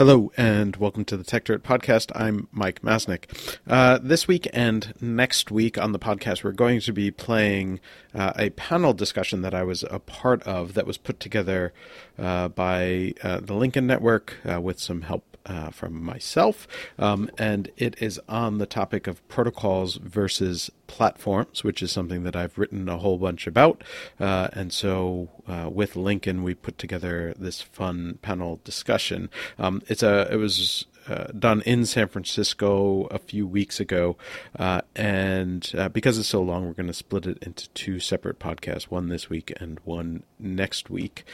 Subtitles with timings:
[0.00, 2.10] Hello, and welcome to the Tech Podcast.
[2.14, 3.58] I'm Mike Masnick.
[3.66, 7.80] Uh, this week and next week on the podcast, we're going to be playing
[8.14, 11.74] uh, a panel discussion that I was a part of that was put together
[12.18, 16.66] uh, by uh, the Lincoln Network uh, with some help uh, from myself,
[16.98, 22.36] um, and it is on the topic of protocols versus platforms, which is something that
[22.36, 23.82] I've written a whole bunch about.
[24.18, 29.30] Uh, and so, uh, with Lincoln, we put together this fun panel discussion.
[29.58, 34.16] Um, it's a it was uh, done in San Francisco a few weeks ago,
[34.58, 38.38] uh, and uh, because it's so long, we're going to split it into two separate
[38.38, 41.24] podcasts: one this week and one next week.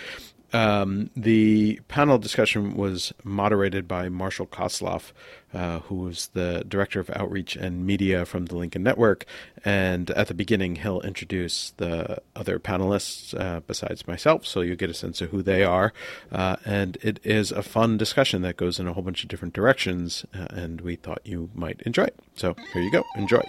[0.52, 5.12] Um, the panel discussion was moderated by Marshall Kosloff,
[5.52, 9.24] uh, who is the director of outreach and media from the Lincoln Network.
[9.64, 14.90] And at the beginning, he'll introduce the other panelists uh, besides myself, so you get
[14.90, 15.92] a sense of who they are.
[16.30, 19.54] Uh, and it is a fun discussion that goes in a whole bunch of different
[19.54, 22.16] directions, uh, and we thought you might enjoy it.
[22.34, 23.02] So here you go.
[23.16, 23.42] Enjoy.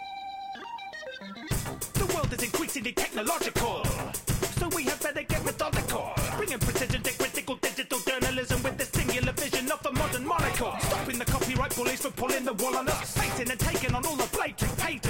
[1.94, 5.57] The world is increasingly technological, so we have better get methodical,
[11.78, 15.07] bullies for pulling the wool on us, Fating and taking on all the blatant patent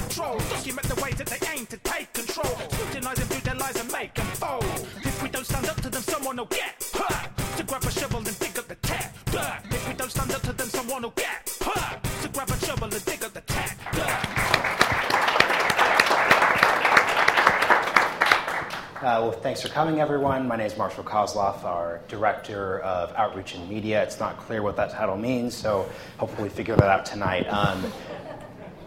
[19.58, 20.48] thanks for coming, everyone.
[20.48, 24.04] My name is Marshall Kosloff, our Director of Outreach and Media.
[24.04, 27.48] It's not clear what that title means, so hopefully figure that out tonight.
[27.48, 27.84] Um,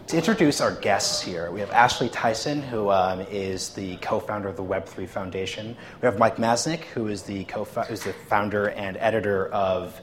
[0.07, 4.55] to introduce our guests here, we have Ashley Tyson, who um, is the co-founder of
[4.55, 5.75] the Web3 Foundation.
[6.01, 10.01] We have Mike Masnick, who is the, co- who's the founder and editor of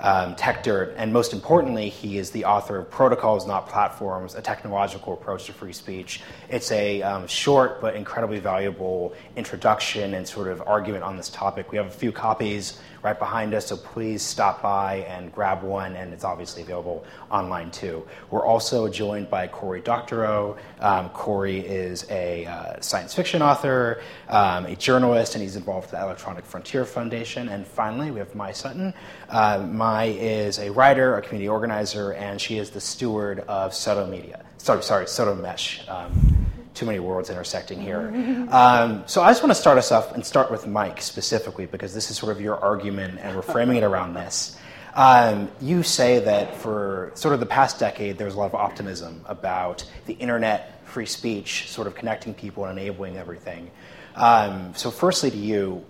[0.00, 5.12] um, TechDirt, and most importantly, he is the author of Protocols Not Platforms, a technological
[5.12, 6.22] approach to free speech.
[6.48, 11.70] It's a um, short but incredibly valuable introduction and sort of argument on this topic.
[11.70, 15.96] We have a few copies right behind us, so please stop by and grab one,
[15.96, 18.06] and it's obviously available online too.
[18.30, 20.56] We're also joined by Cory Doctorow.
[20.80, 25.92] Um, Cory is a uh, science fiction author, um, a journalist, and he's involved with
[25.92, 27.48] the Electronic Frontier Foundation.
[27.48, 28.92] And finally, we have Mai Sutton.
[29.28, 34.08] Uh, Mai is a writer, a community organizer, and she is the steward of Sudo
[34.08, 34.44] Media.
[34.58, 35.88] Sorry, sorry, Sudo Mesh.
[35.88, 38.12] Um, too many worlds intersecting here.
[38.50, 41.94] Um, so I just want to start us off and start with Mike specifically because
[41.94, 44.56] this is sort of your argument and we're framing it around this.
[44.94, 49.20] Um, you say that for sort of the past decade, there's a lot of optimism
[49.26, 53.70] about the internet, free speech, sort of connecting people and enabling everything.
[54.16, 55.84] Um, so, firstly, to you,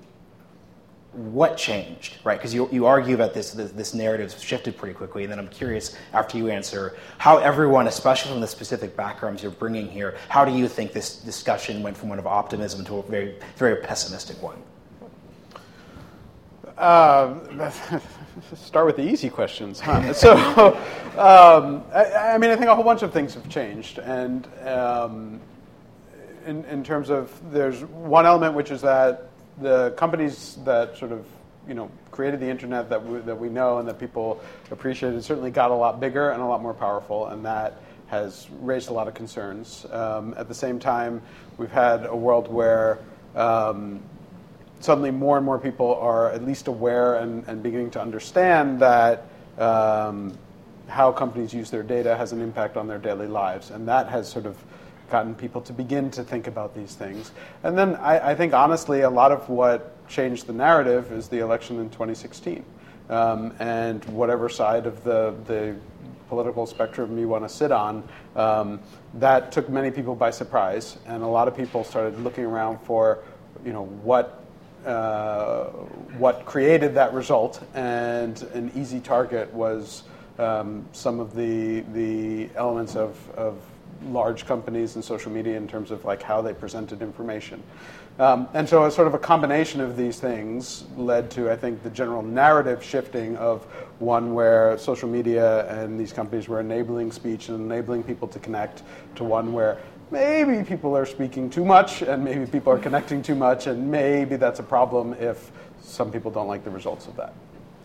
[1.12, 2.38] what changed, right?
[2.38, 5.48] Because you, you argue that this, this, this narrative shifted pretty quickly, and then I'm
[5.48, 10.44] curious, after you answer, how everyone, especially from the specific backgrounds you're bringing here, how
[10.44, 14.40] do you think this discussion went from one of optimism to a very, very pessimistic
[14.40, 14.62] one?
[16.78, 17.70] Uh,
[18.54, 20.12] start with the easy questions, huh?
[20.12, 20.36] so,
[21.18, 25.40] um, I, I, mean, I think a whole bunch of things have changed, and um,
[26.46, 31.26] in, in terms of there's one element which is that the companies that sort of
[31.68, 34.40] you know created the internet that we, that we know and that people
[34.70, 38.90] appreciated certainly got a lot bigger and a lot more powerful, and that has raised
[38.90, 39.86] a lot of concerns.
[39.90, 41.22] Um, at the same time,
[41.58, 42.98] we've had a world where
[43.36, 44.02] um,
[44.80, 49.26] suddenly more and more people are at least aware and, and beginning to understand that
[49.58, 50.36] um,
[50.88, 54.28] how companies use their data has an impact on their daily lives, and that has
[54.28, 54.56] sort of
[55.10, 57.32] gotten people to begin to think about these things.
[57.62, 61.38] And then I, I think, honestly, a lot of what changed the narrative is the
[61.38, 62.64] election in 2016.
[63.08, 65.74] Um, and whatever side of the, the
[66.28, 68.80] political spectrum you want to sit on, um,
[69.14, 70.96] that took many people by surprise.
[71.06, 73.18] And a lot of people started looking around for,
[73.64, 74.40] you know, what
[74.86, 75.64] uh,
[76.16, 80.04] what created that result, and an easy target was
[80.38, 83.60] um, some of the the elements of, of
[84.06, 87.62] large companies and social media in terms of like how they presented information.
[88.18, 91.82] Um, and so a sort of a combination of these things led to, I think,
[91.82, 93.64] the general narrative shifting of
[93.98, 98.82] one where social media and these companies were enabling speech and enabling people to connect
[99.14, 99.78] to one where
[100.10, 104.36] maybe people are speaking too much and maybe people are connecting too much and maybe
[104.36, 107.32] that's a problem if some people don't like the results of that.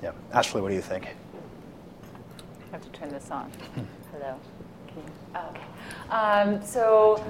[0.01, 0.11] Yeah.
[0.33, 1.07] Ashley, what do you think?
[2.67, 3.51] I have to turn this on.
[4.11, 4.37] Hello.
[5.35, 5.65] Okay.
[6.09, 7.23] Um, so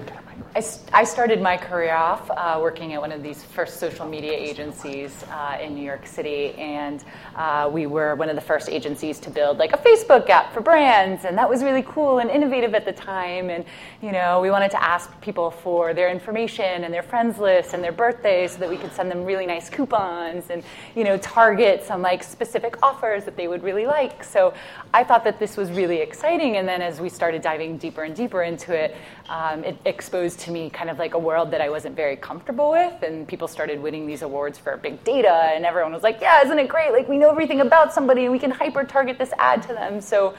[0.53, 0.63] I,
[0.93, 5.23] I, started my career off uh, working at one of these first social media agencies
[5.31, 7.03] uh, in New York City, and
[7.35, 10.59] uh, we were one of the first agencies to build like a Facebook app for
[10.61, 13.49] brands, and that was really cool and innovative at the time.
[13.49, 13.63] And
[14.01, 17.81] you know, we wanted to ask people for their information and their friends list and
[17.83, 20.63] their birthdays so that we could send them really nice coupons and
[20.95, 24.23] you know target some like specific offers that they would really like.
[24.23, 24.53] So
[24.93, 28.15] I thought that this was really exciting, and then as we started diving deeper and
[28.15, 28.93] deeper into it,
[29.29, 32.71] um, it exposed to me kind of like a world that I wasn't very comfortable
[32.71, 33.01] with.
[33.03, 36.59] And people started winning these awards for big data, and everyone was like, yeah, isn't
[36.59, 36.91] it great?
[36.91, 40.01] Like, we know everything about somebody, and we can hyper target this ad to them.
[40.01, 40.35] So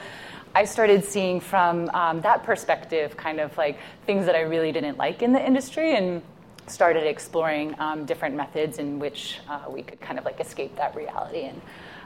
[0.53, 4.97] I started seeing from um, that perspective kind of like things that I really didn't
[4.97, 6.21] like in the industry and
[6.67, 10.95] started exploring um, different methods in which uh, we could kind of like escape that
[10.95, 11.43] reality.
[11.45, 11.59] And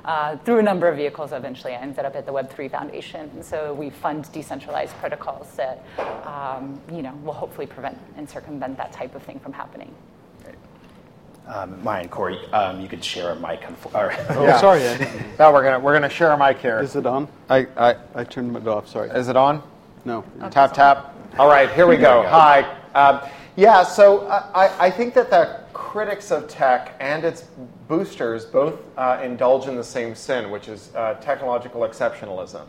[0.06, 1.32] uh, through a number of vehicles.
[1.32, 3.30] Eventually, I ended up at the Web3 Foundation.
[3.34, 5.84] And so we fund decentralized protocols that,
[6.26, 9.94] um, you know, will hopefully prevent and circumvent that type of thing from happening.
[11.48, 13.64] Um, Maya and Cory, um, you could share a mic.
[13.94, 14.60] or, oh, yeah.
[14.60, 14.80] sorry.
[15.40, 16.80] no, we're gonna we're gonna share a mic here.
[16.80, 17.28] Is it on?
[17.50, 18.88] I I, I turned it off.
[18.88, 19.10] Sorry.
[19.10, 19.62] Is it on?
[20.06, 20.20] No.
[20.40, 21.16] Okay, tap tap.
[21.40, 22.24] All right, here we go.
[22.28, 22.62] Hi.
[22.94, 23.22] Um,
[23.56, 23.84] yeah.
[23.84, 27.44] So I I think that the critics of tech and its
[27.88, 32.66] boosters both uh, indulge in the same sin, which is uh, technological exceptionalism,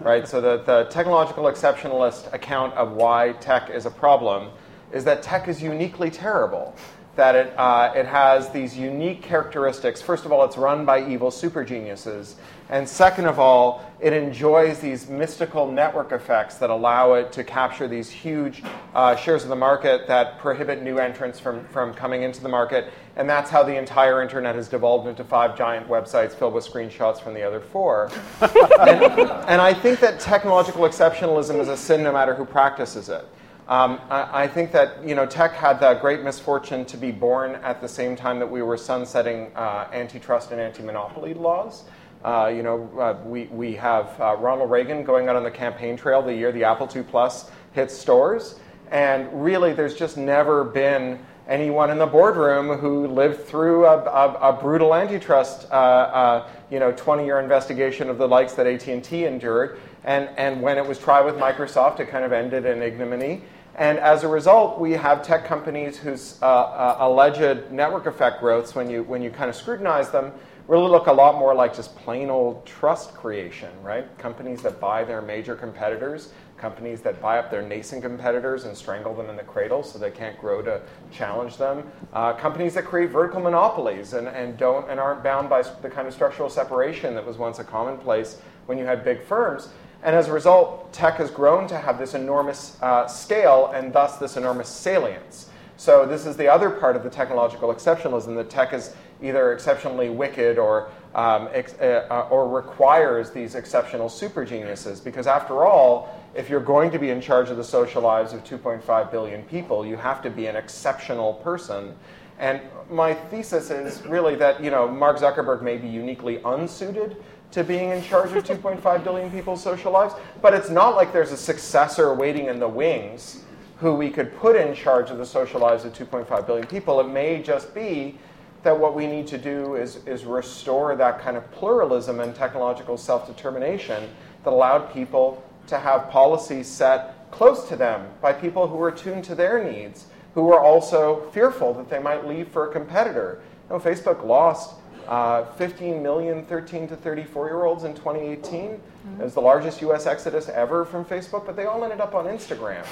[0.00, 0.26] right?
[0.26, 4.50] so the, the technological exceptionalist account of why tech is a problem
[4.92, 6.74] is that tech is uniquely terrible
[7.16, 10.00] that it, uh, it has these unique characteristics.
[10.02, 12.36] First of all, it's run by evil super geniuses.
[12.68, 17.86] And second of all, it enjoys these mystical network effects that allow it to capture
[17.86, 18.62] these huge
[18.94, 22.92] uh, shares of the market that prohibit new entrants from, from coming into the market.
[23.14, 27.22] And that's how the entire internet has devolved into five giant websites filled with screenshots
[27.22, 28.10] from the other four.
[28.40, 33.26] and, and I think that technological exceptionalism is a sin no matter who practices it.
[33.68, 37.56] Um, I, I, think that you know tech had the great misfortune to be born
[37.64, 41.82] at the same time that we were sunsetting uh, antitrust and anti-monopoly laws.
[42.26, 45.96] Uh, you know, uh, we, we have uh, Ronald Reagan going out on the campaign
[45.96, 48.56] trail the year the Apple II Plus hits stores,
[48.90, 54.50] and really, there's just never been anyone in the boardroom who lived through a, a,
[54.50, 59.78] a brutal antitrust, uh, uh, you know, 20-year investigation of the likes that AT&T endured.
[60.02, 63.42] And, and when it was tried with Microsoft, it kind of ended in ignominy.
[63.76, 69.04] And as a result, we have tech companies whose alleged network effect growths, when you,
[69.04, 70.32] when you kind of scrutinize them,
[70.68, 74.06] really look a lot more like just plain old trust creation, right?
[74.18, 79.14] Companies that buy their major competitors, companies that buy up their nascent competitors and strangle
[79.14, 80.80] them in the cradle so they can't grow to
[81.12, 85.62] challenge them, uh, companies that create vertical monopolies and, and, don't, and aren't bound by
[85.82, 89.68] the kind of structural separation that was once a commonplace when you had big firms.
[90.02, 94.18] And as a result, tech has grown to have this enormous uh, scale and thus
[94.18, 95.48] this enormous salience.
[95.78, 100.08] So this is the other part of the technological exceptionalism that tech is either exceptionally
[100.08, 105.00] wicked or um, ex- uh, uh, or requires these exceptional super geniuses.
[105.00, 108.42] Because after all, if you're going to be in charge of the social lives of
[108.44, 111.94] 2.5 billion people, you have to be an exceptional person.
[112.38, 117.16] And my thesis is really that you know Mark Zuckerberg may be uniquely unsuited
[117.52, 120.14] to being in charge of 2.5 billion people's social lives.
[120.40, 123.42] But it's not like there's a successor waiting in the wings
[123.78, 127.00] who we could put in charge of the social lives of 2.5 billion people.
[127.00, 128.18] It may just be
[128.62, 132.96] that what we need to do is, is restore that kind of pluralism and technological
[132.96, 134.08] self determination
[134.44, 139.24] that allowed people to have policies set close to them by people who were tuned
[139.24, 143.40] to their needs, who were also fearful that they might leave for a competitor.
[143.68, 144.74] You know, Facebook lost
[145.08, 148.70] uh, 15 million 13 to 34 year olds in 2018.
[148.70, 149.20] Mm-hmm.
[149.20, 152.26] It was the largest US exodus ever from Facebook, but they all ended up on
[152.26, 152.84] Instagram.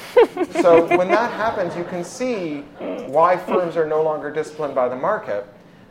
[0.62, 2.60] so when that happens, you can see
[3.08, 5.46] why firms are no longer disciplined by the market.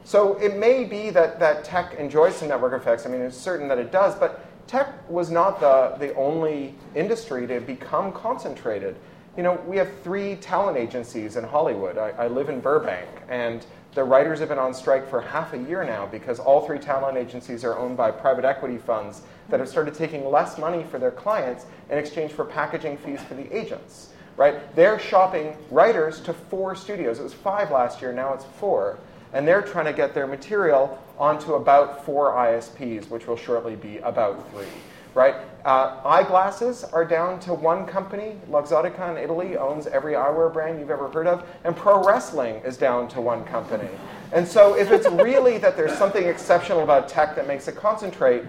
[0.05, 3.05] So it may be that, that tech enjoys some network effects.
[3.05, 7.47] I mean, it's certain that it does, but tech was not the, the only industry
[7.47, 8.95] to become concentrated.
[9.37, 11.97] You know, we have three talent agencies in Hollywood.
[11.97, 13.65] I, I live in Burbank, and
[13.95, 17.17] the writers have been on strike for half a year now because all three talent
[17.17, 21.11] agencies are owned by private equity funds that have started taking less money for their
[21.11, 24.09] clients in exchange for packaging fees for the agents.
[24.35, 24.75] Right?
[24.75, 27.19] They're shopping writers to four studios.
[27.19, 28.97] It was five last year, now it's four.
[29.31, 33.99] And they're trying to get their material onto about four ISPs, which will shortly be
[33.99, 34.65] about three
[35.15, 35.35] right?
[35.65, 38.35] Uh, eyeglasses are down to one company.
[38.49, 42.77] Luxottica in Italy owns every eyewear brand you've ever heard of, and pro wrestling is
[42.77, 43.89] down to one company.
[44.31, 48.43] And so, if it's really that there's something exceptional about tech that makes it concentrate,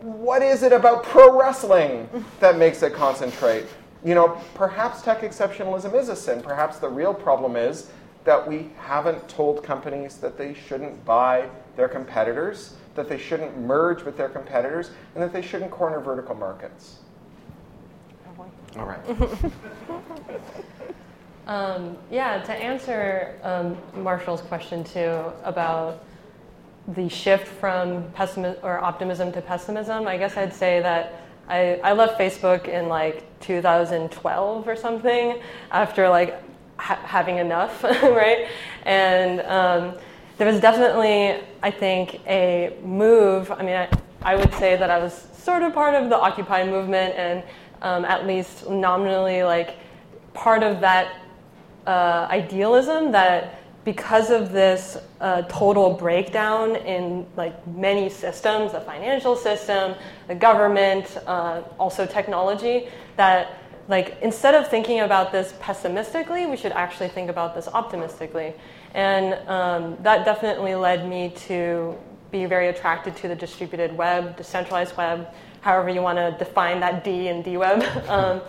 [0.00, 2.08] what is it about pro wrestling
[2.40, 3.66] that makes it concentrate?
[4.06, 6.40] you know, perhaps tech exceptionalism is a sin.
[6.40, 7.90] Perhaps the real problem is
[8.24, 14.02] that we haven't told companies that they shouldn't buy their competitors, that they shouldn't merge
[14.02, 16.98] with their competitors, and that they shouldn't corner vertical markets.
[18.78, 19.00] All right.
[21.46, 26.04] um, yeah, to answer um, Marshall's question too about
[26.88, 31.92] the shift from pessimism or optimism to pessimism, I guess I'd say that I, I
[31.92, 36.42] left Facebook in like 2012 or something after like
[36.78, 38.48] ha- having enough, right?
[38.84, 39.98] And um,
[40.38, 43.50] there was definitely, I think, a move.
[43.50, 43.88] I mean, I,
[44.22, 45.14] I would say that I was
[45.46, 47.42] sort of part of the Occupy movement and
[47.82, 49.76] um, at least nominally like
[50.34, 51.14] part of that
[51.86, 59.36] uh, idealism that because of this uh, total breakdown in like many systems the financial
[59.36, 59.94] system
[60.26, 66.72] the government uh, also technology that like instead of thinking about this pessimistically we should
[66.72, 68.52] actually think about this optimistically
[68.96, 71.96] and um, that definitely led me to
[72.32, 75.28] be very attracted to the distributed web decentralized web
[75.60, 78.40] however you want to define that d in d web um,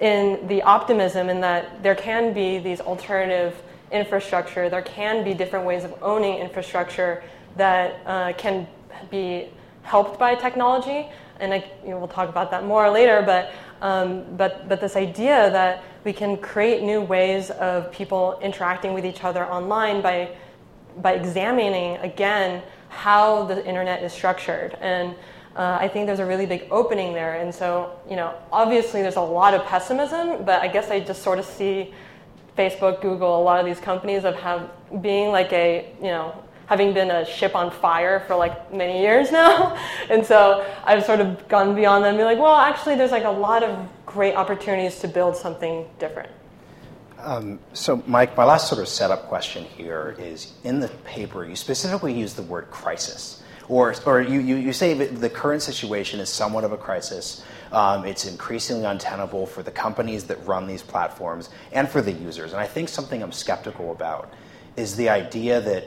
[0.00, 5.64] in the optimism in that there can be these alternative infrastructure, there can be different
[5.64, 7.22] ways of owning infrastructure
[7.56, 8.66] that uh, can
[9.10, 9.48] be
[9.82, 11.08] helped by technology.
[11.38, 13.22] And I, you know, we'll talk about that more later.
[13.24, 18.94] But, um, but, but this idea that we can create new ways of people interacting
[18.94, 20.30] with each other online by,
[21.02, 24.78] by examining, again, how the internet is structured.
[24.80, 25.16] And
[25.56, 27.34] uh, I think there's a really big opening there.
[27.34, 31.22] And so, you know, obviously there's a lot of pessimism, but I guess I just
[31.24, 31.92] sort of see
[32.56, 34.70] Facebook, Google, a lot of these companies of have
[35.02, 39.32] being like a, you know, having been a ship on fire for like many years
[39.42, 39.76] now.
[40.08, 43.24] and so I've sort of gone beyond that and be like, well, actually, there's like
[43.24, 46.30] a lot of great opportunities to build something different.
[47.18, 51.54] Um, so, Mike, my last sort of setup question here is in the paper, you
[51.54, 53.42] specifically use the word crisis.
[53.68, 57.44] Or, or you, you, you say the current situation is somewhat of a crisis.
[57.72, 62.52] Um, it's increasingly untenable for the companies that run these platforms and for the users.
[62.52, 64.32] And I think something I'm skeptical about
[64.76, 65.84] is the idea that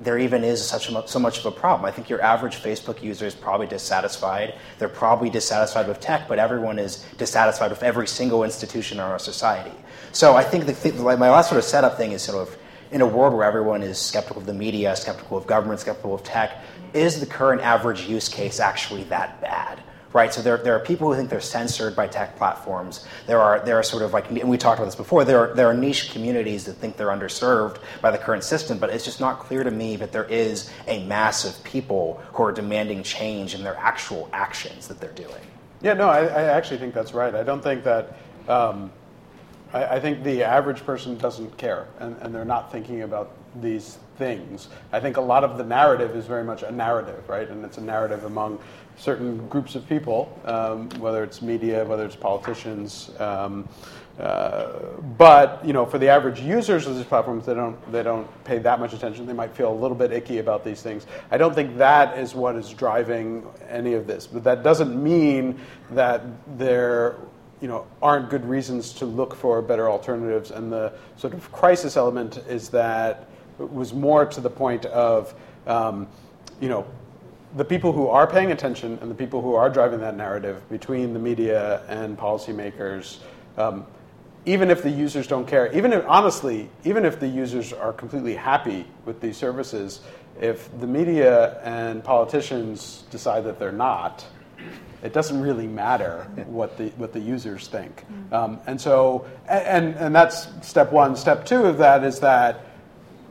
[0.00, 1.84] there even is such a, so much of a problem.
[1.84, 4.54] I think your average Facebook user is probably dissatisfied.
[4.78, 9.18] They're probably dissatisfied with tech, but everyone is dissatisfied with every single institution in our
[9.18, 9.76] society.
[10.12, 12.56] So I think the, my last sort of setup thing is sort of
[12.90, 16.22] in a world where everyone is skeptical of the media, skeptical of government, skeptical of
[16.22, 16.62] tech,
[16.94, 19.82] is the current average use case actually that bad?
[20.12, 20.32] Right?
[20.32, 23.06] So there, there are people who think they're censored by tech platforms.
[23.26, 25.54] There are, there are sort of like, and we talked about this before, there are,
[25.54, 29.20] there are niche communities that think they're underserved by the current system, but it's just
[29.20, 33.54] not clear to me that there is a mass of people who are demanding change
[33.54, 35.42] in their actual actions that they're doing.
[35.80, 37.34] Yeah, no, I, I actually think that's right.
[37.34, 38.16] I don't think that.
[38.48, 38.90] Um,
[39.72, 43.98] I, I, think the average person doesn't care, and, and they're not thinking about these
[44.18, 44.68] things.
[44.92, 47.48] I think a lot of the narrative is very much a narrative, right?
[47.48, 48.58] And it's a narrative among
[48.96, 53.10] certain groups of people, um, whether it's media, whether it's politicians.
[53.20, 53.68] Um,
[54.18, 54.80] uh,
[55.16, 58.58] but you know, for the average users of these platforms, they don't they don't pay
[58.58, 59.26] that much attention.
[59.26, 61.06] They might feel a little bit icky about these things.
[61.30, 64.26] I don't think that is what is driving any of this.
[64.26, 65.60] But that doesn't mean
[65.92, 66.22] that
[66.58, 67.14] there
[67.60, 70.50] you know aren't good reasons to look for better alternatives.
[70.50, 73.27] And the sort of crisis element is that
[73.58, 75.34] was more to the point of
[75.66, 76.08] um,
[76.60, 76.86] you know
[77.56, 81.14] the people who are paying attention and the people who are driving that narrative between
[81.14, 83.18] the media and policymakers,
[83.56, 83.86] um,
[84.44, 88.34] even if the users don't care, even if, honestly, even if the users are completely
[88.34, 90.00] happy with these services,
[90.40, 94.24] if the media and politicians decide that they're not,
[95.02, 98.04] it doesn't really matter what the what the users think.
[98.32, 101.14] Um, and so, and and that's step one.
[101.14, 102.64] Step two of that is that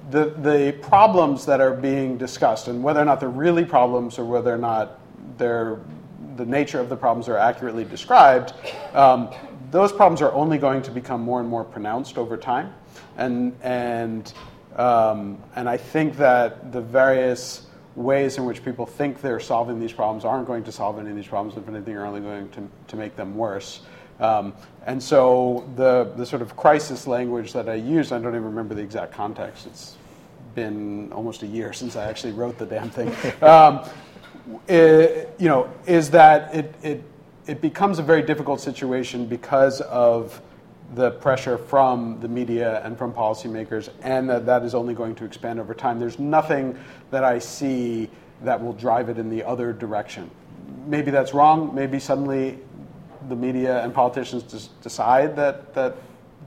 [0.10, 4.26] the, the problems that are being discussed and whether or not they're really problems or
[4.26, 5.00] whether or not
[5.38, 5.80] they're,
[6.36, 8.54] the nature of the problems are accurately described,
[8.94, 9.30] um,
[9.72, 12.74] those problems are only going to become more and more pronounced over time.
[13.18, 14.32] And, and,
[14.76, 19.92] um, and I think that the various ways in which people think they're solving these
[19.92, 21.58] problems aren't going to solve any of these problems.
[21.58, 23.82] If anything, are only going to, to make them worse.
[24.20, 24.54] Um,
[24.86, 28.74] and so the, the sort of crisis language that I use, I don't even remember
[28.74, 29.66] the exact context.
[29.68, 29.97] It's
[30.58, 33.10] been almost a year since I actually wrote the damn thing.
[33.42, 33.88] Um,
[34.68, 37.04] it, you know, is that it, it,
[37.46, 40.42] it becomes a very difficult situation because of
[40.96, 45.26] the pressure from the media and from policymakers, and that that is only going to
[45.26, 46.00] expand over time.
[46.00, 46.78] There's nothing
[47.12, 48.10] that I see
[48.42, 50.32] that will drive it in the other direction.
[50.86, 51.76] Maybe that's wrong.
[51.76, 52.58] Maybe suddenly
[53.28, 55.98] the media and politicians just decide that, that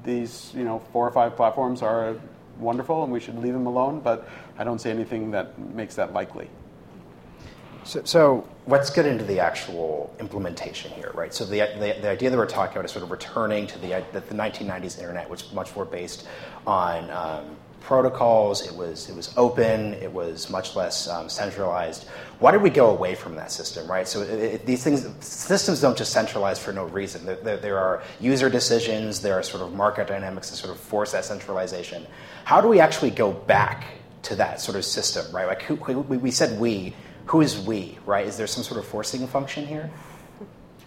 [0.02, 2.16] these you know four or five platforms are
[2.60, 6.12] wonderful and we should leave them alone, but I don't see anything that makes that
[6.12, 6.48] likely.
[7.84, 11.32] So, so, let's get into the actual implementation here, right?
[11.32, 14.04] So the, the, the, idea that we're talking about is sort of returning to the,
[14.12, 16.26] the, the 1990s internet, which was much more based
[16.66, 18.66] on um, protocols.
[18.66, 19.94] It was it was open.
[19.94, 22.06] It was much less um, centralized.
[22.38, 24.06] Why did we go away from that system, right?
[24.06, 27.26] So it, it, these things systems don't just centralize for no reason.
[27.26, 29.20] There, there, there, are user decisions.
[29.20, 32.06] There are sort of market dynamics that sort of force that centralization.
[32.44, 33.86] How do we actually go back
[34.22, 35.46] to that sort of system, right?
[35.46, 36.94] Like who, we, we said we
[37.26, 38.26] who is we, right?
[38.26, 39.88] Is there some sort of forcing function here?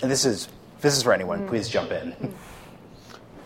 [0.02, 0.50] And this is
[0.82, 1.42] this is for anyone.
[1.42, 1.48] Mm.
[1.48, 2.34] Please jump in.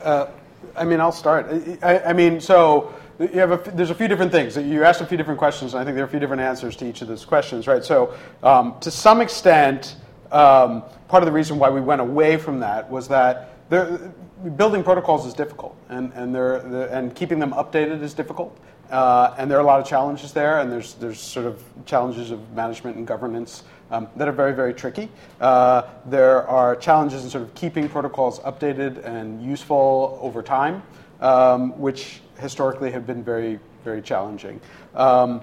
[0.02, 0.28] Uh,
[0.76, 1.48] I mean, I'll start.
[1.82, 4.58] I, I, mean, so you have a, there's a few different things.
[4.58, 6.76] You asked a few different questions, and I think there are a few different answers
[6.78, 7.84] to each of those questions, right?
[7.84, 9.96] So, um, to some extent,
[10.32, 14.12] um, part of the reason why we went away from that was that there,
[14.56, 18.58] building protocols is difficult, and and, and keeping them updated is difficult.
[18.90, 22.32] Uh, and there are a lot of challenges there, and there's, there's sort of challenges
[22.32, 25.10] of management and governance um, that are very, very tricky.
[25.42, 30.82] Uh, there are challenges in sort of keeping protocols updated and useful over time,
[31.20, 34.60] um, which historically have been very, very challenging.
[34.96, 35.42] Um,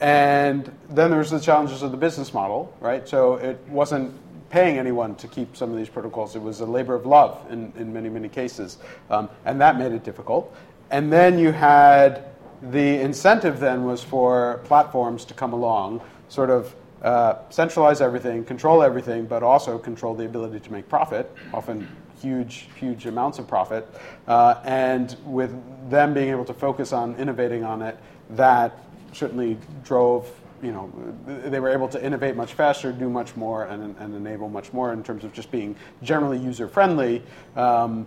[0.00, 3.08] and then there's the challenges of the business model, right?
[3.08, 4.12] So it wasn't
[4.50, 6.36] paying anyone to keep some of these protocols.
[6.36, 8.78] It was a labor of love in, in many, many cases.
[9.10, 10.54] Um, and that made it difficult.
[10.90, 12.26] And then you had
[12.70, 18.82] the incentive then was for platforms to come along, sort of uh, centralize everything, control
[18.82, 21.88] everything, but also control the ability to make profit, often
[22.22, 23.86] huge, huge amounts of profit.
[24.26, 25.52] Uh, and with
[25.90, 27.98] them being able to focus on innovating on it,
[28.30, 28.78] that
[29.12, 30.30] certainly drove,
[30.62, 30.90] you know,
[31.26, 34.92] they were able to innovate much faster, do much more, and, and enable much more
[34.92, 37.22] in terms of just being generally user friendly.
[37.56, 38.06] Um,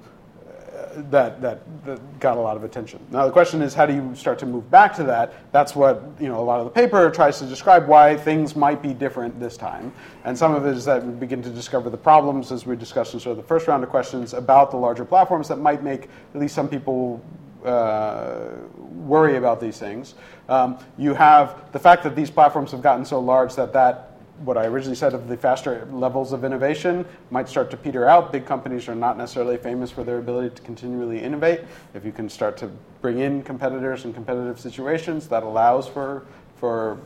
[1.11, 2.99] that, that, that got a lot of attention.
[3.11, 5.33] Now the question is, how do you start to move back to that?
[5.51, 6.39] That's what you know.
[6.39, 9.93] A lot of the paper tries to describe why things might be different this time,
[10.23, 13.13] and some of it is that we begin to discover the problems, as we discussed
[13.13, 16.09] in sort of the first round of questions about the larger platforms that might make
[16.33, 17.23] at least some people
[17.65, 20.15] uh, worry about these things.
[20.49, 24.57] Um, you have the fact that these platforms have gotten so large that that what
[24.57, 28.31] I originally said of the faster levels of innovation might start to peter out.
[28.31, 31.61] Big companies are not necessarily famous for their ability to continually innovate.
[31.93, 32.69] If you can start to
[33.01, 36.25] bring in competitors in competitive situations, that allows for
[36.57, 36.97] for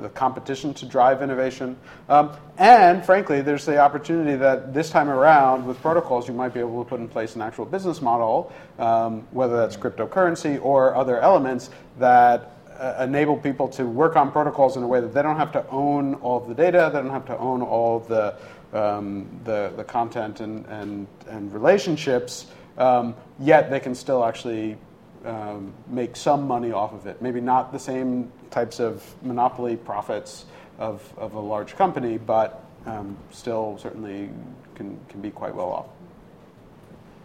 [0.00, 1.76] the competition to drive innovation.
[2.08, 6.60] Um, and frankly, there's the opportunity that this time around, with protocols, you might be
[6.60, 11.18] able to put in place an actual business model, um, whether that's cryptocurrency or other
[11.18, 12.52] elements that
[12.98, 16.14] enable people to work on protocols in a way that they don't have to own
[16.14, 18.34] all of the data, they don't have to own all of the,
[18.72, 22.46] um, the, the, content and, and, and relationships,
[22.78, 24.76] um, yet they can still actually
[25.24, 27.20] um, make some money off of it.
[27.20, 30.46] Maybe not the same types of monopoly profits
[30.78, 34.30] of, of a large company, but um, still certainly
[34.74, 35.86] can, can be quite well off.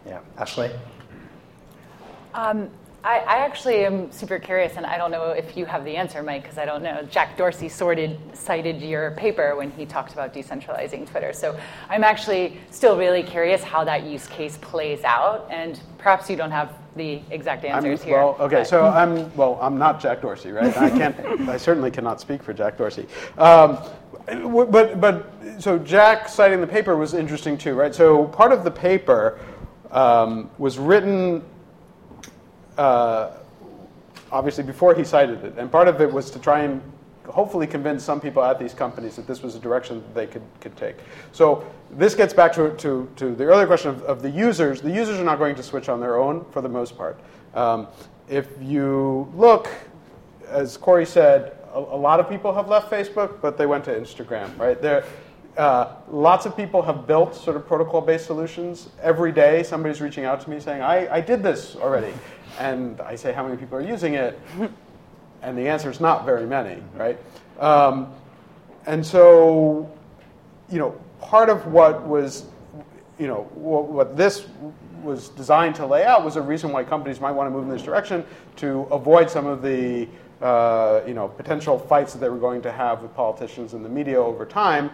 [0.06, 0.20] Yeah.
[0.38, 0.72] Ashley?
[3.06, 6.24] I, I, actually am super curious, and I don't know if you have the answer,
[6.24, 7.04] Mike, because I don't know.
[7.04, 11.32] Jack Dorsey sorted, cited your paper when he talked about decentralizing Twitter.
[11.32, 11.56] So
[11.88, 16.50] I'm actually still really curious how that use case plays out, and perhaps you don't
[16.50, 18.18] have the exact answers I'm, here.
[18.18, 18.68] Well, okay, but.
[18.68, 19.60] so I'm well.
[19.62, 20.76] I'm not Jack Dorsey, right?
[20.76, 21.20] I can't.
[21.50, 23.06] I certainly cannot speak for Jack Dorsey.
[23.38, 23.78] Um,
[24.26, 27.94] but but so Jack citing the paper was interesting too, right?
[27.94, 29.40] So part of the paper
[29.92, 31.44] um, was written
[32.78, 33.32] uh,
[34.32, 35.56] obviously before he cited it.
[35.58, 36.82] And part of it was to try and
[37.28, 40.44] hopefully convince some people at these companies that this was a direction that they could,
[40.62, 40.98] could take.
[41.32, 44.82] So this gets back to, to, to the earlier question of, of, the users.
[44.82, 47.20] The users are not going to switch on their own for the most part.
[47.54, 47.88] Um,
[48.30, 49.70] if you look,
[50.48, 53.92] as Cory said, a, a, lot of people have left Facebook, but they went to
[53.92, 54.82] Instagram, right?
[54.82, 55.04] There,
[55.58, 58.90] uh, lots of people have built sort of protocol-based solutions.
[59.02, 62.14] Every day, somebody's reaching out to me saying, I, I did this already.
[62.60, 64.40] And I say, how many people are using it?
[65.42, 67.18] And the answer is not very many, right?
[67.60, 68.12] Um,
[68.86, 69.92] and so,
[70.70, 72.46] you know, part of what was,
[73.20, 74.48] you know, what, what this
[75.04, 77.70] was designed to lay out was a reason why companies might want to move in
[77.70, 78.26] this direction
[78.58, 80.08] to avoid some of the
[80.42, 83.90] uh, you know, potential fights that they were going to have with politicians and the
[83.90, 84.90] media over time.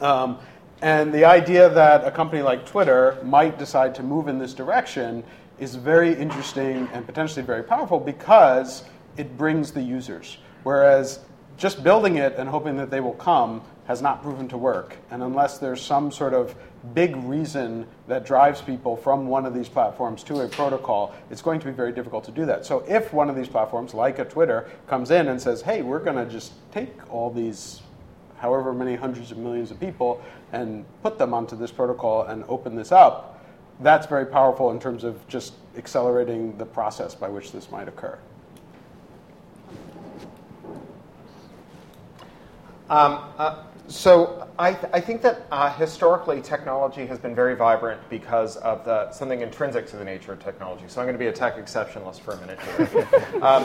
[0.00, 0.38] Um,
[0.80, 5.24] and the idea that a company like Twitter might decide to move in this direction
[5.58, 8.84] is very interesting and potentially very powerful because
[9.16, 10.38] it brings the users.
[10.62, 11.20] Whereas
[11.56, 14.96] just building it and hoping that they will come has not proven to work.
[15.10, 16.54] And unless there's some sort of
[16.94, 21.58] big reason that drives people from one of these platforms to a protocol, it's going
[21.58, 22.64] to be very difficult to do that.
[22.64, 25.98] So if one of these platforms, like a Twitter, comes in and says, hey, we're
[25.98, 27.80] going to just take all these
[28.38, 30.22] however many hundreds of millions of people
[30.52, 33.44] and put them onto this protocol and open this up,
[33.80, 38.18] that's very powerful in terms of just accelerating the process by which this might occur.
[42.90, 48.00] Um, uh, so I, th- I, think that uh, historically technology has been very vibrant
[48.10, 50.84] because of the, something intrinsic to the nature of technology.
[50.88, 53.08] So I'm going to be a tech exceptionalist for a minute here.
[53.42, 53.64] um,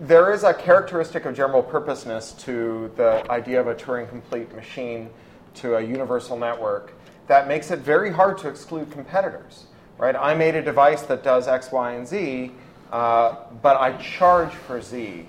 [0.00, 5.10] there is a characteristic of general purposeness to the idea of a Turing complete machine
[5.54, 6.92] to a universal network
[7.26, 9.66] that makes it very hard to exclude competitors.
[9.98, 10.14] Right?
[10.14, 12.52] I made a device that does X, Y, and Z,
[12.92, 15.26] uh, but I charge for Z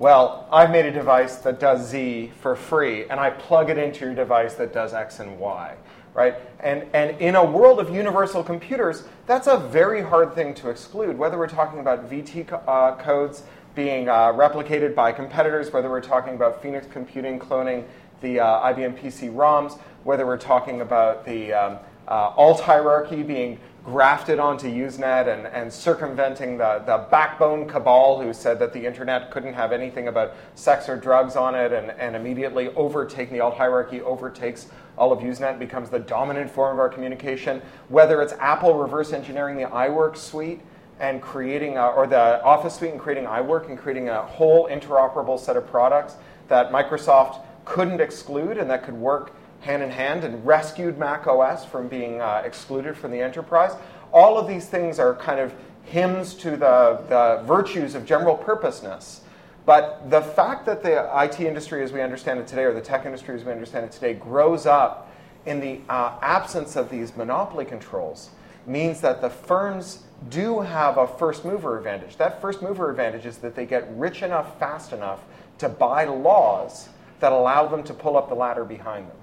[0.00, 4.06] well, I've made a device that does Z for free, and I plug it into
[4.06, 5.76] your device that does X and Y,
[6.14, 6.36] right?
[6.58, 11.18] And, and in a world of universal computers, that's a very hard thing to exclude,
[11.18, 13.42] whether we're talking about VT uh, codes
[13.74, 17.84] being uh, replicated by competitors, whether we're talking about Phoenix Computing cloning
[18.22, 23.58] the uh, IBM PC ROMs, whether we're talking about the um, uh, alt hierarchy being
[23.84, 29.30] grafted onto Usenet and, and circumventing the, the backbone cabal who said that the internet
[29.30, 33.56] couldn't have anything about sex or drugs on it and, and immediately overtaking the alt
[33.56, 37.62] hierarchy overtakes all of Usenet becomes the dominant form of our communication.
[37.88, 40.60] Whether it's Apple reverse engineering the iWork suite
[40.98, 45.40] and creating, a, or the Office suite and creating iWork and creating a whole interoperable
[45.40, 46.16] set of products
[46.48, 51.64] that Microsoft couldn't exclude and that could work hand in hand and rescued Mac OS
[51.64, 53.72] from being uh, excluded from the enterprise.
[54.12, 59.22] All of these things are kind of hymns to the, the virtues of general purposeness.
[59.66, 63.04] But the fact that the IT industry as we understand it today, or the tech
[63.04, 65.12] industry as we understand it today, grows up
[65.46, 68.30] in the uh, absence of these monopoly controls
[68.66, 72.16] means that the firms do have a first mover advantage.
[72.16, 75.20] That first mover advantage is that they get rich enough fast enough
[75.58, 76.88] to buy laws
[77.20, 79.16] that allow them to pull up the ladder behind them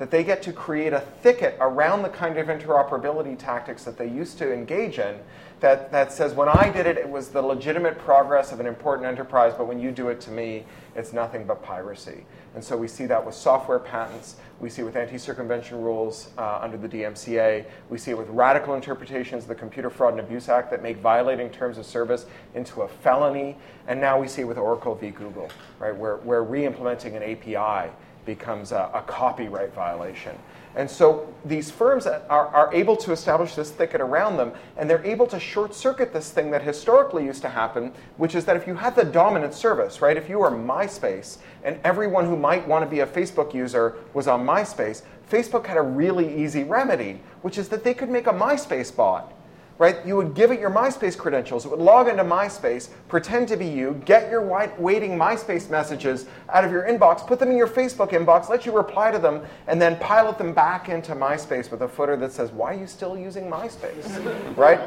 [0.00, 4.08] that they get to create a thicket around the kind of interoperability tactics that they
[4.08, 5.14] used to engage in
[5.60, 9.06] that, that says, when I did it, it was the legitimate progress of an important
[9.06, 10.64] enterprise, but when you do it to me,
[10.96, 12.24] it's nothing but piracy.
[12.54, 14.36] And so we see that with software patents.
[14.58, 17.66] We see it with anti circumvention rules uh, under the DMCA.
[17.90, 20.96] We see it with radical interpretations of the Computer Fraud and Abuse Act that make
[20.96, 23.58] violating terms of service into a felony.
[23.86, 25.10] And now we see it with Oracle v.
[25.10, 27.92] Google, right, where, where re implementing an API
[28.34, 30.36] becomes a, a copyright violation.
[30.76, 35.04] And so these firms are, are, able to establish this thicket around them, and they're
[35.04, 38.68] able to short circuit this thing that historically used to happen, which is that if
[38.68, 42.84] you had the dominant service, right, if you were MySpace and everyone who might want
[42.84, 47.58] to be a Facebook user was on MySpace, Facebook had a really easy remedy, which
[47.58, 49.32] is that they could make a MySpace bot
[49.80, 50.04] right?
[50.04, 51.64] You would give it your MySpace credentials.
[51.64, 54.42] It would log into MySpace, pretend to be you, get your
[54.78, 58.72] waiting MySpace messages out of your inbox, put them in your Facebook inbox, let you
[58.72, 62.52] reply to them, and then pilot them back into MySpace with a footer that says,
[62.52, 64.56] Why are you still using MySpace?
[64.58, 64.80] right?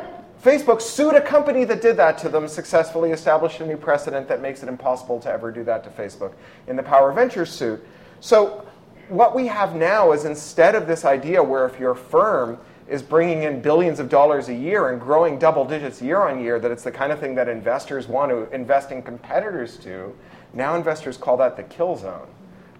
[0.43, 4.43] Facebook sued a company that did that to them, successfully established a new precedent that
[4.43, 6.33] makes it impossible to ever do that to Facebook
[6.67, 7.83] in the Power Ventures suit.
[8.19, 8.63] So,
[9.09, 12.59] what we have now is instead of this idea where if you're firm,
[12.93, 16.59] is bringing in billions of dollars a year and growing double digits year on year,
[16.59, 20.15] that it's the kind of thing that investors want to invest in competitors to,
[20.53, 22.27] now investors call that the kill zone.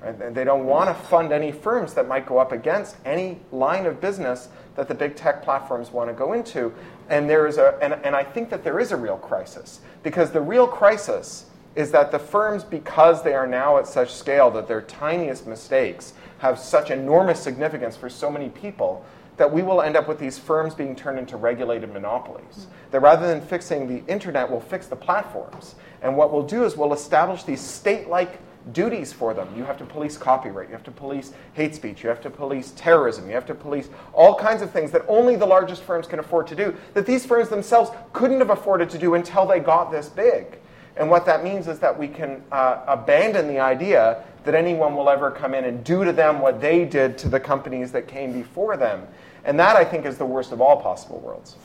[0.04, 0.36] Right?
[0.36, 4.00] They don't want to fund any firms that might go up against any line of
[4.00, 6.72] business that the big tech platforms want to go into.
[7.10, 10.30] And, there is a, and, and I think that there is a real crisis because
[10.30, 14.68] the real crisis is that the firms, because they are now at such scale that
[14.68, 19.04] their tiniest mistakes have such enormous significance for so many people,
[19.38, 22.68] that we will end up with these firms being turned into regulated monopolies.
[22.92, 25.76] That rather than fixing the internet, we'll fix the platforms.
[26.02, 28.40] And what we'll do is we'll establish these state like
[28.72, 29.50] duties for them.
[29.58, 32.72] You have to police copyright, you have to police hate speech, you have to police
[32.76, 36.20] terrorism, you have to police all kinds of things that only the largest firms can
[36.20, 39.92] afford to do, that these firms themselves couldn't have afforded to do until they got
[39.92, 40.60] this big.
[40.96, 45.10] And what that means is that we can uh, abandon the idea that anyone will
[45.10, 48.32] ever come in and do to them what they did to the companies that came
[48.32, 49.08] before them.
[49.46, 51.56] And that, I think, is the worst of all possible worlds.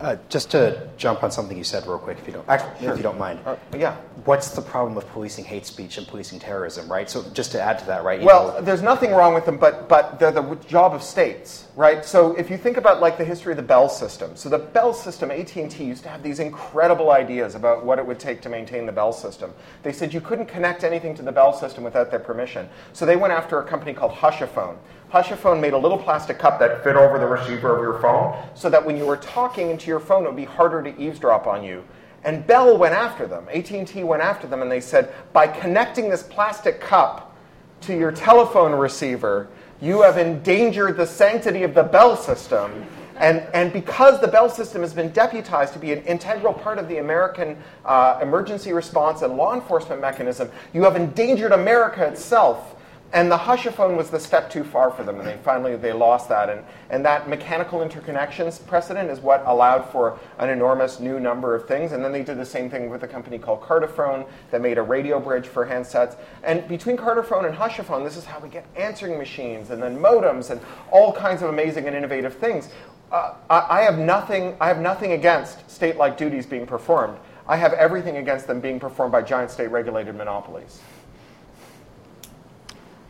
[0.00, 2.96] Uh, just to jump on something you said real quick, if you don't, actually, if
[2.96, 3.40] you don't mind.
[3.44, 3.96] Uh, yeah.
[4.26, 7.10] What's the problem with policing hate speech and policing terrorism, right?
[7.10, 8.22] So just to add to that, right?
[8.22, 12.04] Well, know- there's nothing wrong with them, but but they're the job of states, right?
[12.04, 14.94] So if you think about like the history of the Bell system, so the Bell
[14.94, 18.86] system, AT&T used to have these incredible ideas about what it would take to maintain
[18.86, 19.52] the Bell system.
[19.82, 22.68] They said you couldn't connect anything to the Bell system without their permission.
[22.92, 24.76] So they went after a company called Hushaphone.
[25.12, 28.68] Hushaphone made a little plastic cup that fit over the receiver of your phone, so
[28.68, 31.64] that when you were talking into your phone, it would be harder to eavesdrop on
[31.64, 31.82] you.
[32.24, 33.46] And Bell went after them.
[33.52, 37.36] AT&T went after them, and they said, by connecting this plastic cup
[37.82, 39.48] to your telephone receiver,
[39.80, 42.84] you have endangered the sanctity of the Bell system.
[43.16, 46.88] And, and because the Bell system has been deputized to be an integral part of
[46.88, 52.74] the American uh, emergency response and law enforcement mechanism, you have endangered America itself.
[53.10, 56.28] And the Hushaphone was the step too far for them, and they finally they lost
[56.28, 56.50] that.
[56.50, 61.66] And, and that mechanical interconnections precedent is what allowed for an enormous new number of
[61.66, 61.92] things.
[61.92, 64.82] And then they did the same thing with a company called Carterfone that made a
[64.82, 66.16] radio bridge for handsets.
[66.42, 70.50] And between Carterfone and Hushaphone, this is how we get answering machines and then modems
[70.50, 72.68] and all kinds of amazing and innovative things.
[73.10, 74.54] Uh, I, I have nothing.
[74.60, 77.16] I have nothing against state-like duties being performed.
[77.46, 80.82] I have everything against them being performed by giant state-regulated monopolies.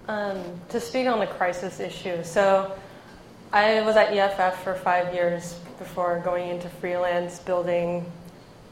[0.08, 2.74] Um, to speak on the crisis issue, so
[3.52, 8.10] I was at EFF for five years before going into freelance, building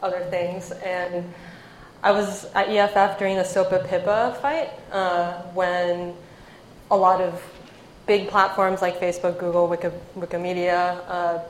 [0.03, 1.31] other things, and
[2.03, 6.15] I was at EFF during the SOPA PIPA fight uh, when
[6.91, 7.43] a lot of
[8.07, 11.41] big platforms like Facebook, Google, Wiki, Wikimedia uh,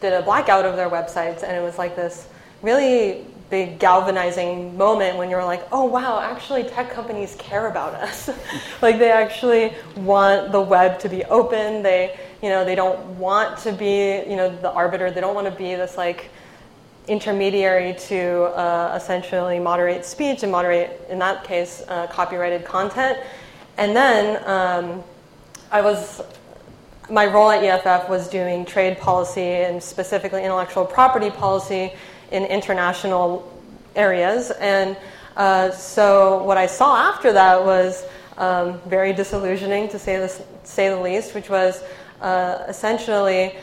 [0.00, 2.26] did a blackout of their websites, and it was like this
[2.60, 8.28] really big galvanizing moment when you're like, oh wow, actually tech companies care about us.
[8.82, 11.82] like they actually want the web to be open.
[11.82, 15.10] They, you know, they don't want to be, you know, the arbiter.
[15.10, 16.30] They don't want to be this like
[17.06, 23.18] intermediary to uh, essentially moderate speech and moderate, in that case, uh, copyrighted content.
[23.78, 25.02] And then um,
[25.70, 26.20] I was
[27.10, 31.92] my role at EFF was doing trade policy and specifically intellectual property policy
[32.30, 33.52] in international
[33.96, 34.50] areas.
[34.50, 34.96] And
[35.36, 38.04] uh, so what I saw after that was
[38.36, 41.82] um, very disillusioning, to say, this, say the least, which was
[42.20, 43.54] uh, essentially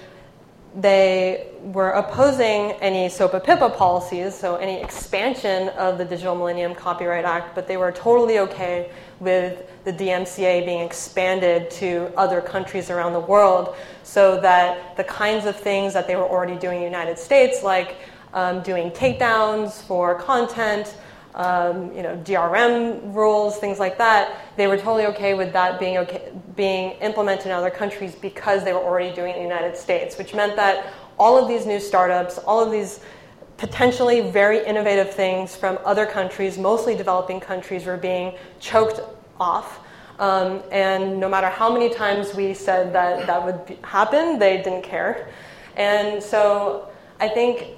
[0.75, 7.23] they were opposing any SOPA PIPA policies, so any expansion of the Digital Millennium Copyright
[7.23, 13.13] Act, but they were totally okay with the DMCA being expanded to other countries around
[13.13, 16.89] the world so that the kinds of things that they were already doing in the
[16.89, 17.95] United States, like
[18.35, 20.95] um, doing takedowns for content,
[21.35, 25.97] um, you know, DRM rules, things like that, they were totally okay with that being
[25.97, 29.75] okay, being implemented in other countries because they were already doing it in the United
[29.75, 32.99] States, which meant that all of these new startups, all of these
[33.57, 38.99] potentially very innovative things from other countries, mostly developing countries, were being choked
[39.39, 39.79] off.
[40.19, 44.57] Um, and no matter how many times we said that that would be, happen, they
[44.57, 45.29] didn't care.
[45.75, 47.77] And so I think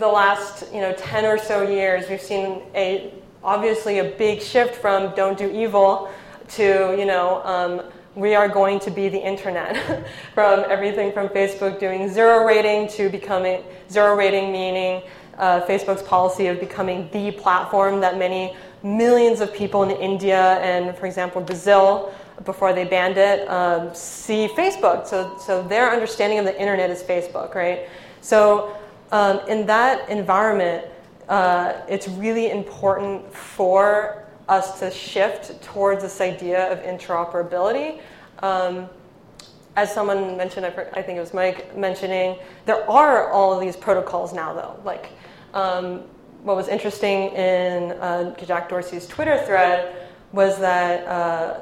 [0.00, 4.74] the last you know 10 or so years, we've seen a obviously a big shift
[4.74, 6.10] from don't do evil
[6.48, 7.82] to you know um,
[8.16, 13.08] we are going to be the internet from everything from Facebook doing zero rating to
[13.08, 15.02] becoming zero rating meaning
[15.38, 20.96] uh, Facebook's policy of becoming the platform that many millions of people in India and,
[20.96, 22.12] for example, Brazil,
[22.44, 25.06] before they banned it, um, see Facebook.
[25.06, 27.88] So, so their understanding of the internet is Facebook, right?
[28.20, 28.76] So
[29.12, 30.86] um, in that environment,
[31.28, 38.00] uh, it's really important for us to shift towards this idea of interoperability.
[38.40, 38.88] Um,
[39.76, 44.32] as someone mentioned, I think it was Mike mentioning, there are all of these protocols
[44.32, 44.80] now, though.
[44.84, 45.10] Like,
[45.54, 46.02] um,
[46.42, 51.60] what was interesting in uh, Jack Dorsey's Twitter thread was that uh,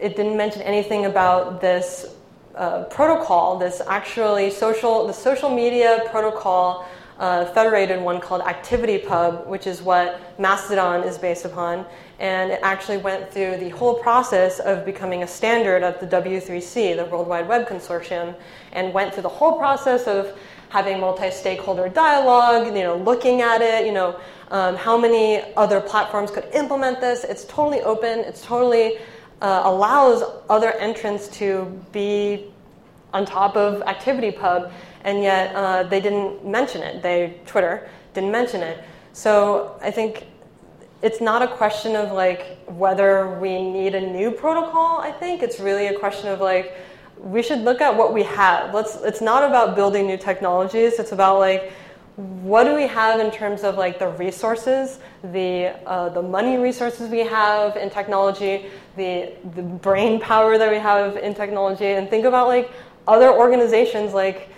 [0.00, 2.14] it didn't mention anything about this
[2.58, 6.86] uh, protocol, this actually social, the social media protocol,
[7.18, 11.86] uh, federated one called ActivityPub, which is what Mastodon is based upon.
[12.18, 16.96] And it actually went through the whole process of becoming a standard at the W3C,
[16.96, 18.34] the World Wide Web Consortium,
[18.72, 20.36] and went through the whole process of
[20.68, 24.18] having multi-stakeholder dialogue, you know, looking at it, you know,
[24.50, 27.24] um, how many other platforms could implement this.
[27.24, 28.20] It's totally open.
[28.20, 28.98] It's totally
[29.40, 32.50] uh, allows other entrants to be
[33.12, 34.70] on top of ActivityPub,
[35.04, 37.02] and yet uh, they didn't mention it.
[37.02, 38.82] They Twitter didn't mention it.
[39.12, 40.26] So I think
[41.02, 44.98] it's not a question of like whether we need a new protocol.
[44.98, 46.74] I think it's really a question of like
[47.18, 48.74] we should look at what we have.
[48.74, 48.96] Let's.
[48.96, 50.98] It's not about building new technologies.
[50.98, 51.72] It's about like
[52.18, 57.08] what do we have in terms of like the resources, the uh, the money resources
[57.08, 62.24] we have in technology, the the brain power that we have in technology, and think
[62.24, 62.72] about like
[63.06, 64.48] other organizations like.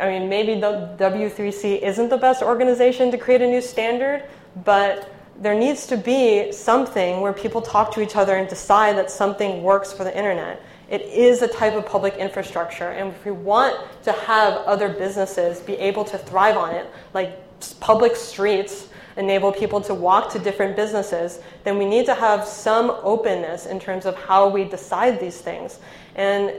[0.00, 4.24] I mean, maybe the W3C isn't the best organization to create a new standard,
[4.64, 9.08] but there needs to be something where people talk to each other and decide that
[9.08, 10.60] something works for the internet.
[10.88, 15.60] It is a type of public infrastructure, and if we want to have other businesses
[15.60, 17.38] be able to thrive on it, like
[17.80, 22.90] public streets enable people to walk to different businesses, then we need to have some
[23.02, 25.78] openness in terms of how we decide these things.
[26.16, 26.52] And,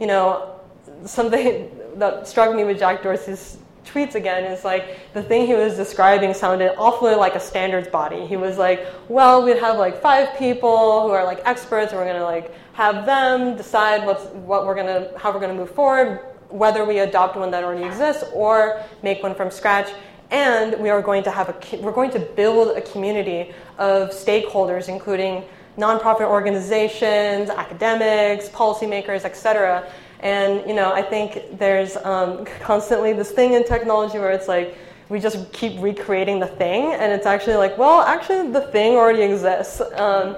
[0.00, 0.60] you know,
[1.04, 5.76] something that struck me with Jack Dorsey's tweets again is like the thing he was
[5.76, 8.26] describing sounded awfully like a standards body.
[8.26, 12.06] He was like, well, we'd have like five people who are like experts, and we're
[12.06, 16.84] gonna like have them decide what's what we're gonna how we're gonna move forward, whether
[16.84, 19.90] we adopt one that already exists or make one from scratch.
[20.30, 24.88] And we are going to have a we're going to build a community of stakeholders,
[24.88, 25.44] including
[25.78, 29.88] nonprofit organizations, academics, policymakers, et cetera
[30.20, 34.76] and you know, I think there's um, constantly this thing in technology where it's like
[35.08, 39.22] we just keep recreating the thing, and it's actually like, well, actually, the thing already
[39.22, 39.80] exists.
[39.80, 40.36] Um,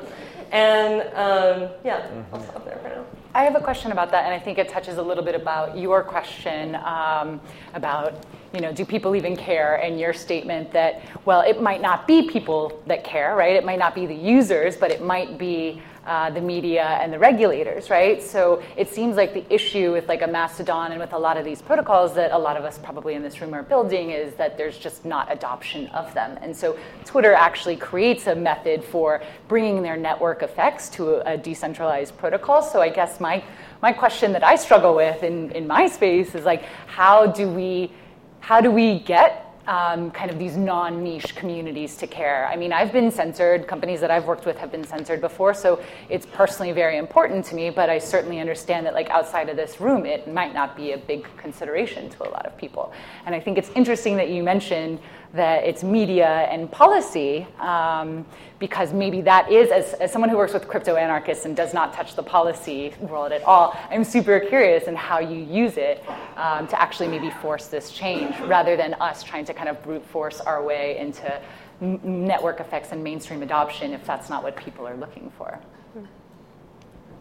[0.53, 2.35] and um, yeah, mm-hmm.
[2.35, 3.05] I'll stop there for now.
[3.33, 5.79] I have a question about that, and I think it touches a little bit about
[5.79, 7.41] your question um,
[7.75, 9.77] about, you know, do people even care?
[9.77, 13.55] And your statement that, well, it might not be people that care, right?
[13.55, 17.19] It might not be the users, but it might be uh, the media and the
[17.19, 18.23] regulators, right?
[18.23, 21.45] So it seems like the issue with like a Mastodon and with a lot of
[21.45, 24.57] these protocols that a lot of us probably in this room are building is that
[24.57, 26.39] there's just not adoption of them.
[26.43, 31.37] And so Twitter actually creates a method for bringing their network effects to a, a
[31.37, 32.63] decentralized protocol.
[32.63, 33.45] So I guess my
[33.83, 37.93] my question that I struggle with in, in my space is like, how do we
[38.41, 42.49] how do we get um, kind of these non niche communities to care.
[42.49, 45.81] I mean, I've been censored, companies that I've worked with have been censored before, so
[46.09, 49.81] it's personally very important to me, but I certainly understand that, like, outside of this
[49.81, 52.93] room, it might not be a big consideration to a lot of people.
[53.27, 54.99] And I think it's interesting that you mentioned
[55.33, 58.27] that it's media and policy, um,
[58.59, 61.93] because maybe that is, as, as someone who works with crypto anarchists and does not
[61.93, 66.05] touch the policy world at all, I'm super curious in how you use it
[66.37, 70.05] um, to actually maybe force this change rather than us trying to kind of brute
[70.05, 71.41] force our way into
[71.81, 75.59] network effects and mainstream adoption if that's not what people are looking for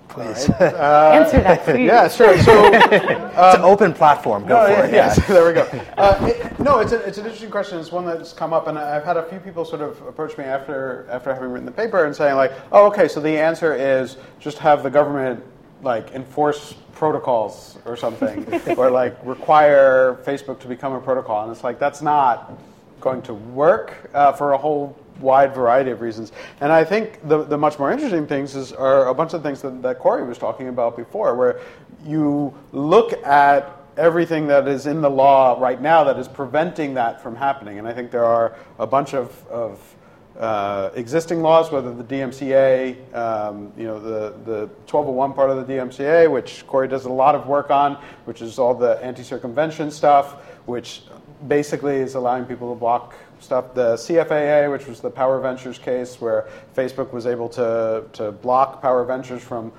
[0.10, 0.50] please.
[0.50, 0.74] Right.
[0.80, 1.86] Uh, Answer that, please.
[1.86, 2.38] Yeah, sure.
[2.40, 4.46] So um, it's an open platform.
[4.46, 4.94] Go no, for it.
[4.94, 5.26] Yes, yeah.
[5.34, 5.62] there we go.
[5.98, 7.80] Uh, it, no, it's, a, it's an interesting question.
[7.80, 10.46] It's one that's come up, and I've had a few people sort of approach me
[10.46, 14.18] after after having written the paper and saying like, oh, okay, so the answer is
[14.40, 15.44] just have the government
[15.82, 18.46] like enforce protocols or something,
[18.78, 22.54] or like require Facebook to become a protocol, and it's like that's not
[23.00, 26.32] going to work uh, for a whole wide variety of reasons.
[26.62, 29.62] And I think the, the much more interesting things is, are a bunch of things
[29.62, 31.60] that, that Cory was talking about before, where
[32.06, 37.22] you look at everything that is in the law right now that is preventing that
[37.22, 37.80] from happening.
[37.80, 39.96] And I think there are a bunch of, of
[40.40, 45.74] uh, existing laws, whether the DMCA, um, you know, the, the 1201 part of the
[45.74, 50.46] DMCA, which Cory does a lot of work on, which is all the anti-circumvention stuff,
[50.66, 51.02] which
[51.48, 53.74] basically is allowing people to block stuff.
[53.74, 58.82] The CFAA, which was the Power Ventures case, where Facebook was able to, to block
[58.82, 59.72] Power Ventures from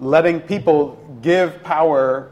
[0.00, 2.30] letting people give power.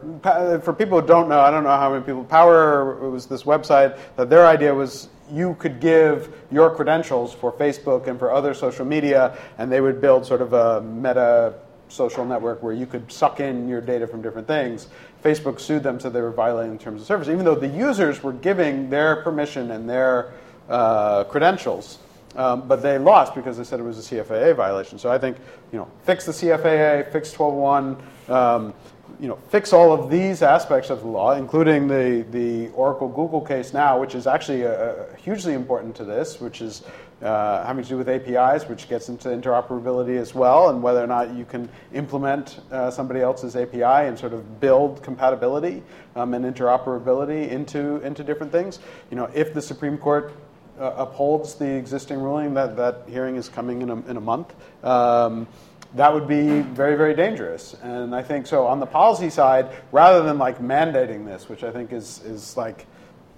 [0.63, 3.97] For people who don't know, I don't know how many people, Power was this website
[4.15, 8.85] that their idea was you could give your credentials for Facebook and for other social
[8.85, 11.53] media, and they would build sort of a meta
[11.89, 14.87] social network where you could suck in your data from different things.
[15.23, 18.23] Facebook sued them, so they were violating the terms of service, even though the users
[18.23, 20.31] were giving their permission and their
[20.69, 21.99] uh, credentials.
[22.35, 24.99] Um, but they lost because they said it was a CFAA violation.
[24.99, 25.37] So I think,
[25.71, 27.97] you know, fix the CFAA, fix 1201,
[28.29, 28.73] um,
[29.19, 33.41] you know, fix all of these aspects of the law, including the, the Oracle Google
[33.41, 36.83] case now, which is actually a, a hugely important to this, which is
[37.23, 41.07] uh, having to do with APIs, which gets into interoperability as well, and whether or
[41.07, 45.81] not you can implement uh, somebody else's API and sort of build compatibility
[46.15, 48.77] um, and interoperability into, into different things.
[49.09, 50.31] You know, if the Supreme Court
[50.79, 54.53] uh, upholds the existing ruling, that, that hearing is coming in a, in a month.
[54.83, 55.47] Um,
[55.95, 57.75] that would be very, very dangerous.
[57.81, 61.71] And I think so on the policy side, rather than like mandating this, which I
[61.71, 62.85] think is, is like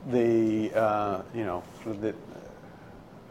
[0.07, 2.13] the, uh, you know, the,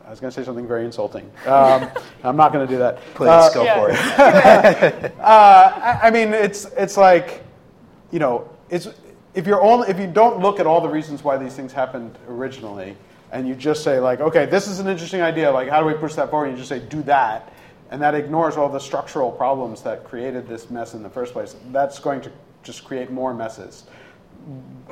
[0.07, 1.31] I was going to say something very insulting.
[1.47, 1.91] Um,
[2.25, 2.99] I'm not going to do that.
[3.15, 3.75] Please uh, go yeah.
[3.75, 5.13] for it.
[5.21, 7.43] uh, I, I mean, it's, it's like,
[8.11, 8.89] you know, it's
[9.35, 12.19] if you're only if you don't look at all the reasons why these things happened
[12.29, 12.97] originally,
[13.33, 15.51] and you just say like, okay, this is an interesting idea.
[15.51, 16.47] Like, how do we push that forward?
[16.47, 17.53] And you just say, do that,
[17.91, 21.57] and that ignores all the structural problems that created this mess in the first place.
[21.71, 23.85] That's going to just create more messes.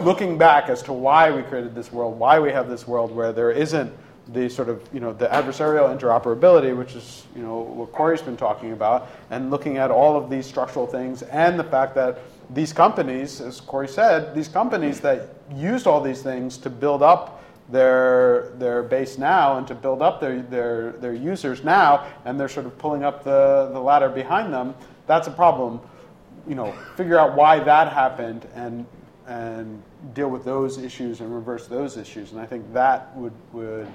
[0.00, 3.32] Looking back as to why we created this world, why we have this world where
[3.32, 3.92] there isn't
[4.32, 8.36] the sort of you know the adversarial interoperability, which is you know what Cory's been
[8.36, 12.18] talking about, and looking at all of these structural things, and the fact that
[12.50, 17.42] these companies, as Corey said, these companies that used all these things to build up
[17.68, 22.48] their their base now and to build up their their their users now, and they're
[22.48, 24.74] sort of pulling up the the ladder behind them.
[25.06, 25.80] That's a problem.
[26.46, 28.86] You know, figure out why that happened and
[29.26, 29.82] and
[30.14, 32.30] deal with those issues and reverse those issues.
[32.30, 33.88] And I think that would would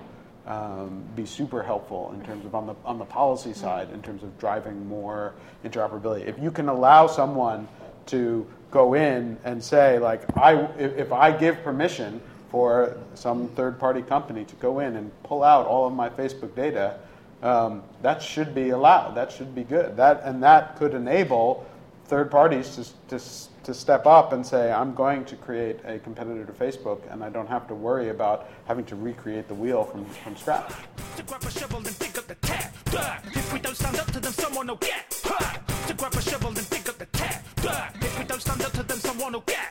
[0.45, 4.23] um, be super helpful in terms of on the on the policy side in terms
[4.23, 6.27] of driving more interoperability.
[6.27, 7.67] If you can allow someone
[8.07, 12.21] to go in and say like I if, if I give permission
[12.51, 16.53] for some third party company to go in and pull out all of my Facebook
[16.53, 16.99] data,
[17.41, 19.15] um, that should be allowed.
[19.15, 19.95] That should be good.
[19.95, 21.65] That and that could enable
[22.05, 23.25] third parties to, to,
[23.63, 27.29] to step up and say, I'm going to create a competitor to Facebook, and I
[27.29, 30.73] don't have to worry about having to recreate the wheel from, from scratch.
[31.15, 32.75] To grab a shovel and dig up the tap.
[33.27, 35.09] If we don't stand up to them, someone will get.
[35.87, 37.45] To grab a shovel and dig up the tap.
[38.01, 39.61] If we don't stand up to them, someone will get.